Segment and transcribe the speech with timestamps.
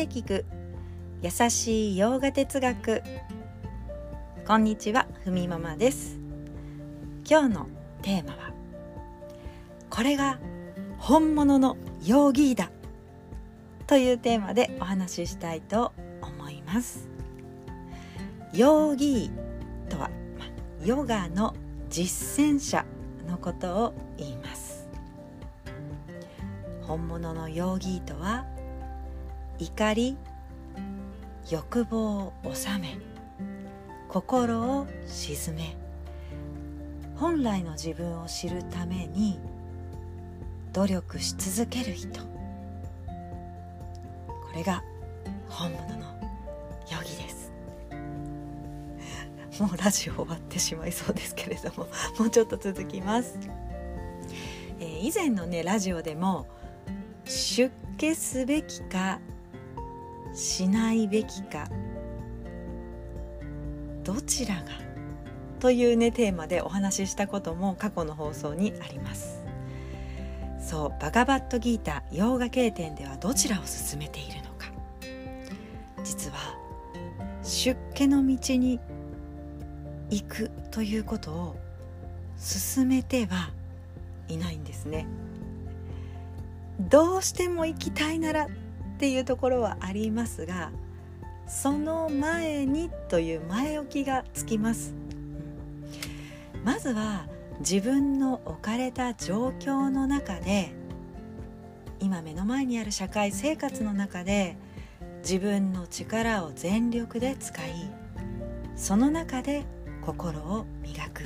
[0.00, 0.46] で聞く。
[1.20, 3.02] 優しい洋画哲学。
[4.46, 6.18] こんにちはふみママです。
[7.28, 7.66] 今日の
[8.00, 8.50] テーマは
[9.90, 10.38] これが
[10.96, 12.70] 本物のヨーギーだ。
[13.86, 17.06] というテーマでお話ししたいと思います。
[18.54, 20.08] ヨーギーとは、
[20.82, 21.54] ヨガの
[21.90, 22.86] 実践者
[23.28, 24.88] のことを言います。
[26.80, 28.46] 本物のヨーギーとは
[29.60, 30.16] 怒り
[31.50, 32.96] 欲望を収め
[34.08, 35.76] 心を鎮め。
[37.14, 39.38] 本来の自分を知るために
[40.72, 42.20] 努力し続ける人。
[42.20, 42.26] こ
[44.54, 44.82] れが
[45.46, 46.06] 本物の
[46.90, 47.52] ヨギです。
[49.60, 51.86] もうラジオ終わってしまいそうですけれども
[52.18, 53.38] もうちょっと続きます、
[54.80, 56.46] えー、以前のねラジオでも
[57.26, 59.20] 出家すべきか
[60.34, 61.68] しないべきか
[64.04, 64.62] どちらが
[65.60, 69.44] というねテーマでお話ししたことも過去の放送にあります。
[70.60, 74.72] そうバガバットギータ洋画経典ではどちらを進めているのか。
[76.04, 76.36] 実は
[77.42, 78.78] 出家の道に
[80.10, 81.56] 行くということを
[82.36, 83.50] 進めては
[84.28, 85.06] いないんですね。
[86.78, 88.48] どうしても行きたいなら
[89.00, 90.70] っていうところはありますが
[91.46, 94.92] その前にという前置きがつきます、
[96.64, 97.26] まずは
[97.60, 100.74] 自分の置かれた状況の中で
[101.98, 104.58] 今目の前にある社会生活の中で
[105.22, 107.90] 自分の力を全力で使い
[108.76, 109.64] その中で
[110.04, 111.22] 心を磨く。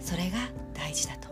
[0.00, 0.38] それが
[0.72, 1.25] 大事だと、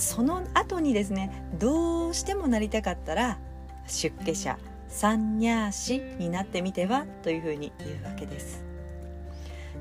[0.00, 3.38] その後にですねどうしてもなりたかったら
[3.86, 8.64] 出家者サンニャーシになってみてはというふうに言うわけです、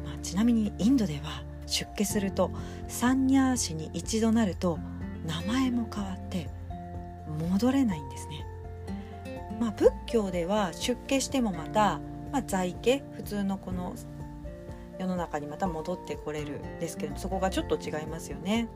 [0.06, 2.52] まあ、ちなみにインドでは出家すると
[2.88, 4.78] サンニャーシに一度なると
[5.26, 6.50] 名前も変わって
[7.52, 8.46] 戻れないんですね、
[9.60, 12.00] まあ、仏教では出家してもまた、
[12.32, 13.96] まあ、在家普通のこの
[15.00, 18.68] 世の中にまた戻ってこれるですけどそこがちょっと違いますよね。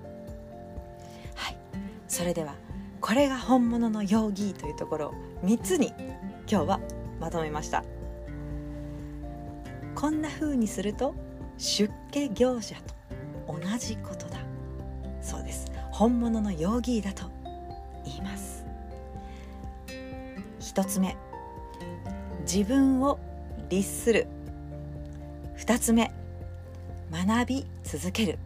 [2.13, 2.53] それでは
[3.01, 5.13] これが本物のヨーギーというところを
[5.43, 5.91] 3つに
[6.47, 6.79] 今日は
[7.19, 7.83] まとめました。
[9.95, 11.15] こんな風にすると
[11.57, 12.93] 出家業者と
[13.51, 14.37] 同じことだ。
[15.23, 15.71] そうです。
[15.91, 17.31] 本物のヨーギーだと
[18.05, 18.63] 言います。
[20.59, 21.17] 1つ目
[22.41, 23.17] 自分を
[23.69, 24.27] 律する。
[25.57, 26.13] 2つ目
[27.11, 28.37] 学び続ける。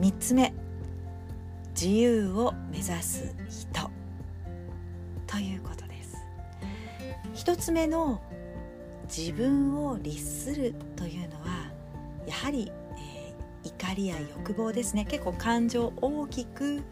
[0.00, 0.52] 3つ目
[1.80, 3.88] 自由を目指す人。
[5.28, 6.16] ということです。
[7.34, 8.20] 一つ目の
[9.04, 11.70] 自分を律するというのは
[12.26, 15.04] やはり、えー、怒りや欲望ですね。
[15.04, 16.82] 結構感情を大きく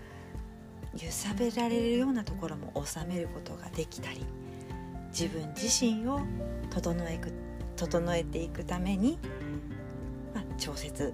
[0.95, 4.25] 揺さべられるようなところも収めることができたり
[5.09, 6.21] 自分自身を
[6.71, 7.21] 整え
[7.75, 9.19] 整えていくために、
[10.33, 11.13] まあ、調節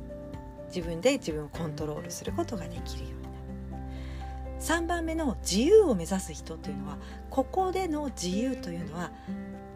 [0.67, 3.22] 自分で自分をコントロールすることができるように。
[4.63, 6.99] 3番目の自由を目指す人というのは
[7.31, 9.11] ここでの自由というのは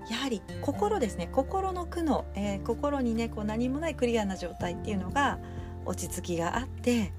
[0.08, 5.40] やはり心ですね心の苦悩、えー、心にねこう何もないクリアな状態っていうのが
[5.84, 7.12] 落ち着きがあって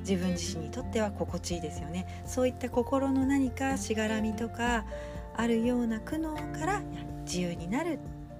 [0.00, 4.84] 自分自身にとっては心地いいですよねそういった心の何かしがらみとか
[5.36, 6.82] あるような苦悩から
[7.24, 7.98] 自由になるっ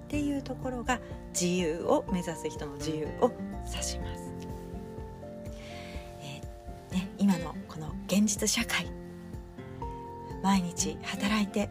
[0.08, 1.00] ていうところが
[1.32, 3.30] 自由を目指す人の自由を
[3.66, 4.32] 指します。
[6.22, 7.54] えー、ね、今の
[8.08, 8.90] 現実社会。
[10.42, 11.68] 毎日働いて、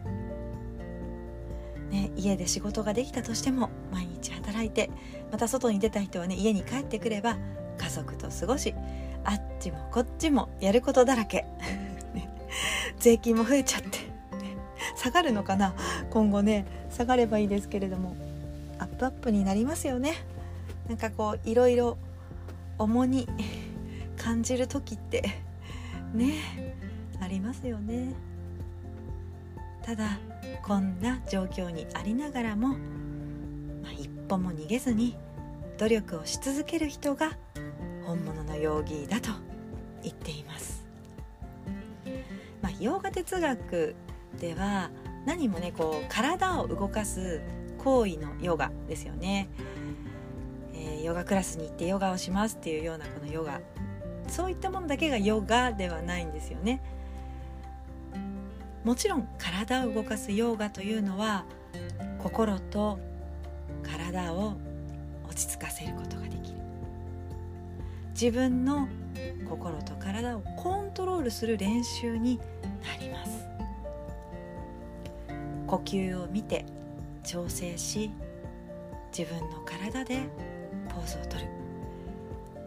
[1.90, 4.90] ね、家で仕事ができたとしても毎日働いて。
[5.30, 7.36] また外に出た人はね家に帰ってくれば
[7.76, 8.74] 家族と過ごし
[9.24, 11.44] あっちもこっちもやることだらけ、
[12.98, 13.98] 税金も増えちゃって、
[14.96, 15.74] 下がるのかな？
[16.08, 18.16] 今後ね下がればいいですけれども
[18.78, 20.14] アップアップになりますよね。
[20.88, 21.98] なんかこういろいろ
[22.78, 23.28] 重に
[24.16, 25.42] 感じる時って
[26.14, 26.76] ね
[27.20, 28.14] ありますよね。
[29.88, 30.18] ただ
[30.62, 35.16] こんな状況にありながらも、まあ、一歩も逃げずに
[35.78, 37.38] 努力をし続ける人が
[38.04, 39.30] 本物のヨーギーだと
[40.02, 40.84] 言っています、
[42.60, 43.94] まあ、ヨーガ哲学
[44.38, 44.90] では
[45.24, 47.40] 何もねこう体を動かす
[47.78, 49.48] 行為のヨガですよね、
[50.74, 53.60] えー、ヨガクラスに行ってヨガをしますっていうようなこのヨガ
[54.28, 56.80] そういったものだけがヨガではないんですよね。
[58.84, 61.44] もちろん体を動かすヨガというのは
[62.22, 62.98] 心と
[63.82, 64.56] 体を
[65.28, 66.58] 落ち着かせることができる。
[68.12, 68.88] 自分の
[69.48, 73.46] 心と体をコントロールする練習になります。
[75.66, 76.64] 呼吸を見て
[77.24, 78.10] 調整し
[79.16, 80.22] 自分の体で
[80.88, 81.67] ポーズをとる。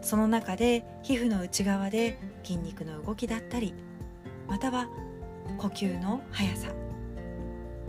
[0.02, 3.72] その中で皮膚の内側で筋肉の動きだったり
[4.48, 4.88] または
[5.58, 6.68] 呼吸の速さ。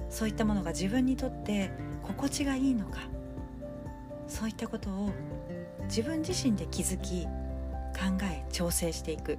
[0.10, 1.72] そういったものが自分にとって
[2.04, 3.00] 心地がいいのか。
[4.28, 5.10] そういったことを
[5.86, 9.38] 自分自身で気づき考え調整していく。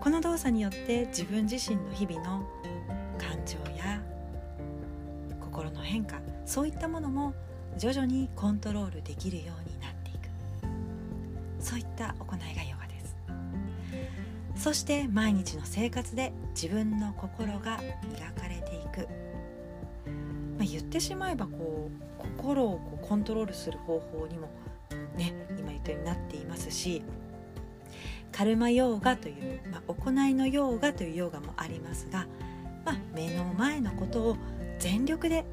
[0.00, 2.46] この動作によって自分自身の日々の
[3.18, 4.00] 感情や
[5.40, 7.34] 心の変化そういったものも
[7.76, 9.69] 徐々にコントロールできるように
[11.70, 13.16] そういった行いがヨガです。
[14.56, 19.08] そして毎日の生活で自分の心が磨かれていく、
[20.58, 24.50] まあ、言ってしまえばこう心をこうコントロールする方法にも
[25.16, 27.02] ね今言ったようになっていますし
[28.32, 32.26] カルマヨーガという、まあ、行いのヨーガというヨーガもありますが、
[32.84, 34.36] まあ、目の前のことを
[34.80, 35.44] 全力で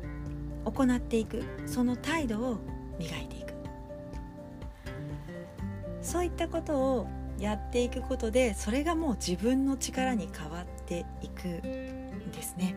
[0.65, 1.43] 行っていく。
[1.65, 2.57] その態度を
[2.99, 3.46] 磨いていく。
[6.07, 7.07] そういったことを
[7.37, 12.75] やっていくことでそれがもう自分の力に変わっていくんですね。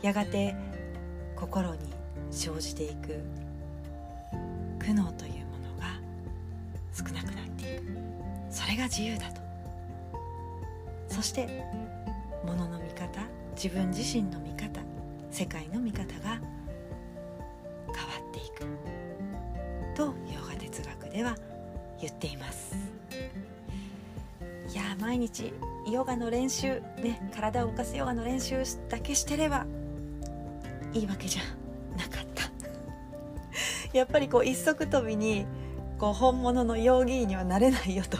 [0.00, 0.56] やがて
[1.36, 1.80] 心に
[2.30, 3.20] 生じていく
[4.78, 6.00] 苦悩というものが
[6.96, 7.84] 少なくなっていく。
[8.50, 9.42] それが自由だと。
[11.08, 11.62] そして
[12.42, 13.20] 物の見方
[13.54, 14.80] 自分自身の見方
[15.30, 16.40] 世界の見方が変わ
[18.30, 18.66] っていく。
[19.94, 21.36] とヨガ哲学では
[22.02, 22.76] 言っています。
[24.72, 25.52] いや毎日
[25.90, 29.66] ヨガの練習ね体を動かすヨガの練習だけしてれば
[30.92, 31.42] いいわけじゃ
[31.96, 32.50] なかった。
[33.96, 35.46] やっぱりこう一足飛びに
[35.98, 38.18] こう本物のヨーギーにはなれないよと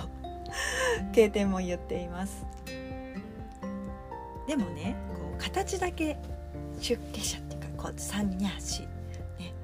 [1.13, 2.45] 経典も言っています。
[4.47, 6.19] でもねこう形だけ
[6.81, 9.55] 出家者っていうかこう三ニャーシ、ね、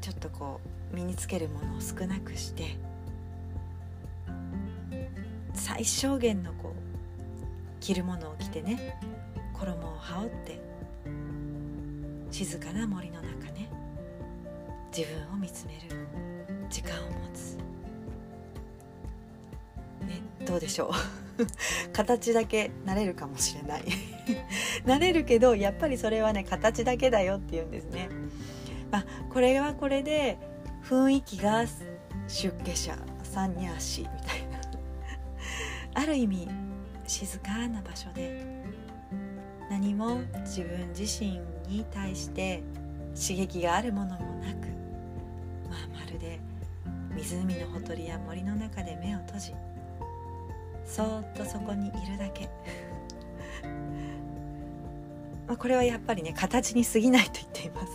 [0.00, 2.76] ちょっとこう身につけるものを少なくして
[5.54, 8.98] 最小限のこう着るものを着てね
[9.54, 10.60] 衣を羽織って
[12.30, 13.70] 静かな森の中ね
[14.96, 15.96] 自分を見つめる
[16.68, 17.56] 時間を持つ、
[20.06, 20.90] ね、どうでしょ
[21.38, 21.46] う？
[21.92, 23.84] 形だけなれるかもしれない。
[24.84, 28.08] なれるけどやっぱりそれはね形だけだよっていうんですね、
[28.90, 30.38] まあ、これはこれで
[30.88, 31.64] 雰囲気が
[32.28, 34.60] 出家者三ニャーシみたいな。
[36.02, 36.48] ある意味
[37.08, 38.44] 静かな場所で
[39.68, 42.62] 何も自分自身に対して
[43.20, 44.68] 刺激があるものもなく
[45.68, 46.38] まあまるで
[47.16, 49.54] 湖のほとりや森の中で目を閉じ
[50.84, 52.48] そーっとそこにいるだけ。
[55.48, 57.92] まあこれはやっぱりね形に過ぎないと言っています、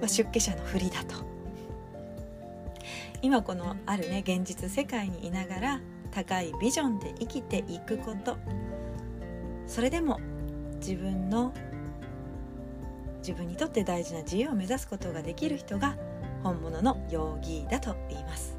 [0.00, 1.29] まあ、出家者のふりだと。
[3.22, 5.80] 今このあるね現実世界にいながら
[6.10, 8.36] 高いビジョンで生きていくこと。
[9.66, 10.20] それでも
[10.80, 11.52] 自分の
[13.18, 15.96] 自分にとって大事な自由を目指すことができる人が
[16.42, 18.56] 本物のヨーギーだと言います。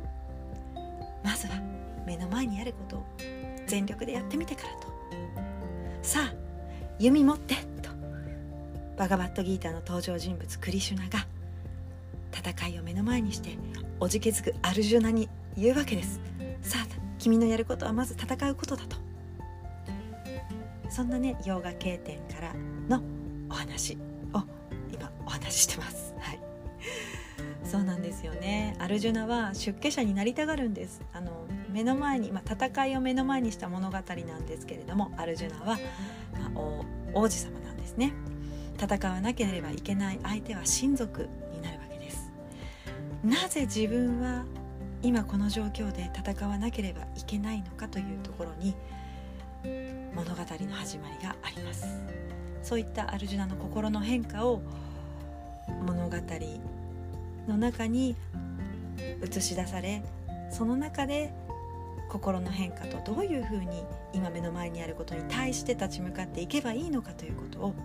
[1.23, 1.55] まずは
[2.05, 3.05] 目の前にあることを
[3.67, 4.87] 全力でやってみてからと。
[6.01, 6.33] さあ
[6.99, 7.89] 弓持ってと。
[8.97, 11.25] バガバットギーターの登場人物クリシュナが
[12.31, 13.57] 戦いを目の前にして
[14.03, 16.19] おじけづくアルジュナに言うわけです。
[16.63, 16.87] さあ
[17.19, 18.97] 君のやることはまず戦うことだと。
[20.89, 22.55] そんなねヨガ経典から
[22.89, 23.03] の
[23.47, 23.99] お話
[24.33, 24.41] を
[24.91, 26.15] 今お話ししてます。
[26.17, 26.39] はい。
[27.63, 28.75] そうなんですよね。
[28.79, 31.03] アルジュナは出家者になりたがるんです。
[31.13, 35.77] あの目の前に、まあ、戦いを目の前にした物語なんですけれどもアルジュナは、
[36.33, 36.59] まあ、
[37.13, 38.13] 王子様なんですね。
[38.81, 41.29] 戦わなければいけない相手は親族。
[43.23, 44.43] なぜ自分は
[45.03, 48.75] 今この状況で戦わなければいけないのかというところに
[50.15, 51.85] 物語の始まりがあります。
[52.63, 54.61] そういったアルジュナの心の変化を
[55.85, 56.17] 物語
[57.47, 58.15] の中に
[59.21, 60.03] 映し出され
[60.51, 61.33] その中で
[62.09, 67.75] 心の変化とどういうふうに今目の前にあることに対して立ち向かっていけばいいのかということを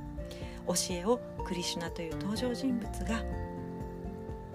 [0.67, 3.23] 教えをクリシュナという登場人物が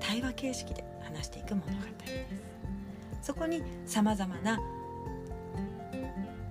[0.01, 1.71] 対話形式で話していく物語
[2.05, 2.51] です
[3.21, 4.59] そこにさまざまな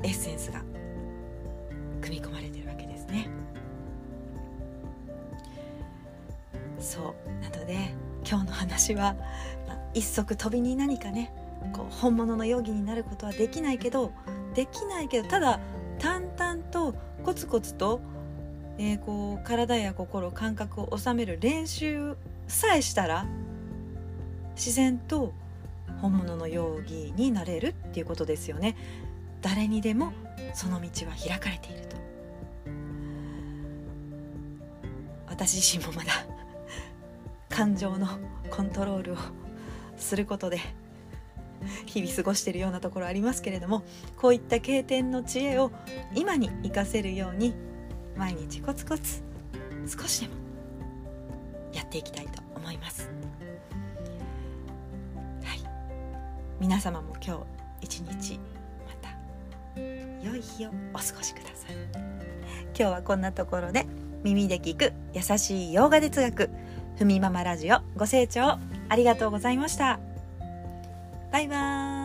[0.03, 0.63] エッセンスが
[2.01, 3.29] 組み込まれてるわけですね。
[6.79, 7.95] そうなので
[8.27, 9.15] 今日の話は、
[9.69, 11.33] まあ、一足飛びに何かね
[11.75, 14.13] こう本物の容疑になることはできないけど
[14.55, 15.61] できないけどただ
[15.99, 18.01] 淡々とコツコツと、
[18.79, 22.17] えー、こう体や心感覚を収める練習
[22.51, 23.27] さえしたら
[24.55, 25.33] 自然と
[26.01, 28.77] 本物の容疑になれるっていうことですよね。
[29.43, 30.13] 誰にでも
[30.55, 31.97] その道は開かれていると。
[35.29, 36.13] 私自身もまだ
[37.49, 38.07] 感情の
[38.51, 39.17] コントロールを
[39.97, 40.61] することで
[41.87, 43.83] 日々過ごしているようなところありますけれども
[44.17, 45.71] こういった経験の知恵を
[46.15, 47.55] 今に生かせるように
[48.17, 49.23] 毎日コツコツ
[49.87, 50.35] 少しでも
[51.73, 52.40] やっていきたいと
[52.71, 53.11] 思います。
[55.43, 55.61] はい、
[56.61, 57.45] 皆様も今
[57.81, 58.39] 日一日
[58.87, 59.09] また
[60.25, 61.77] 良い日をお過ごしください。
[62.67, 63.87] 今日はこんなところで
[64.23, 66.51] 耳で聞く優しい洋画哲学
[66.97, 68.59] ふみママラジオご清聴
[68.89, 69.99] ありがとうございました。
[71.33, 72.00] バイバーイ